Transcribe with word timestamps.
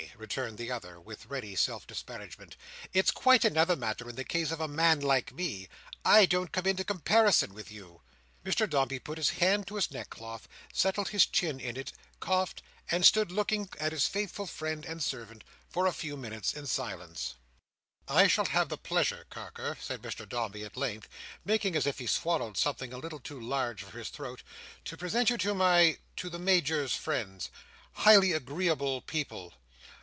returned 0.17 0.57
the 0.59 0.71
other, 0.71 0.99
with 0.99 1.25
ready 1.27 1.55
self 1.55 1.87
disparagement. 1.87 2.55
"It's 2.93 3.09
quite 3.09 3.43
another 3.43 3.75
matter 3.75 4.07
in 4.07 4.15
the 4.15 4.23
case 4.23 4.51
of 4.51 4.61
a 4.61 4.67
man 4.67 4.99
like 4.99 5.31
me. 5.33 5.67
I 6.05 6.27
don't 6.27 6.51
come 6.51 6.67
into 6.67 6.83
comparison 6.83 7.55
with 7.55 7.71
you." 7.71 8.01
Mr 8.45 8.69
Dombey 8.69 8.99
put 8.99 9.17
his 9.17 9.31
hand 9.41 9.65
to 9.67 9.75
his 9.77 9.89
neckcloth, 9.89 10.47
settled 10.73 11.09
his 11.09 11.25
chin 11.25 11.59
in 11.59 11.75
it, 11.75 11.91
coughed, 12.19 12.61
and 12.91 13.03
stood 13.03 13.31
looking 13.31 13.67
at 13.79 13.91
his 13.91 14.05
faithful 14.05 14.45
friend 14.45 14.85
and 14.85 15.01
servant 15.03 15.43
for 15.69 15.87
a 15.87 15.93
few 15.93 16.15
moments 16.15 16.53
in 16.53 16.67
silence. 16.67 17.33
"I 18.07 18.27
shall 18.27 18.45
have 18.45 18.69
the 18.69 18.77
pleasure, 18.77 19.25
Carker," 19.31 19.75
said 19.81 20.03
Mr 20.03 20.29
Dombey 20.29 20.63
at 20.63 20.77
length: 20.77 21.09
making 21.43 21.75
as 21.75 21.87
if 21.87 21.97
he 21.97 22.05
swallowed 22.05 22.57
something 22.57 22.93
a 22.93 22.99
little 22.99 23.19
too 23.19 23.39
large 23.39 23.81
for 23.83 23.97
his 23.97 24.09
throat: 24.09 24.43
"to 24.85 24.95
present 24.97 25.31
you 25.31 25.37
to 25.39 25.53
my—to 25.55 26.29
the 26.29 26.39
Major's 26.39 26.95
friends. 26.95 27.49
Highly 27.93 28.33
agreeable 28.33 29.01
people." 29.01 29.53